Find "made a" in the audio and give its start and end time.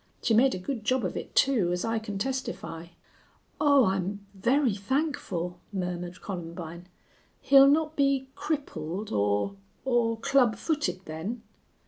0.33-0.57